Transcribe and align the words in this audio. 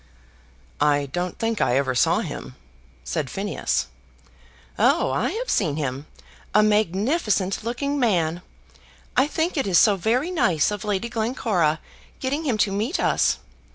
"I 0.79 1.05
don't 1.13 1.37
think 1.37 1.61
I 1.61 1.77
ever 1.77 1.93
saw 1.93 2.21
him," 2.21 2.55
said 3.03 3.29
Phineas. 3.29 3.85
"Oh, 4.79 5.11
I 5.11 5.29
have 5.29 5.47
seen 5.47 5.75
him, 5.75 6.07
a 6.55 6.63
magnificent 6.63 7.63
looking 7.63 7.99
man! 7.99 8.41
I 9.15 9.27
think 9.27 9.57
it 9.57 9.67
is 9.67 9.77
so 9.77 9.97
very 9.97 10.31
nice 10.31 10.71
of 10.71 10.83
Lady 10.83 11.07
Glencora 11.07 11.79
getting 12.19 12.45
him 12.45 12.57
to 12.65 12.71
meet 12.71 12.99
us. 12.99 13.37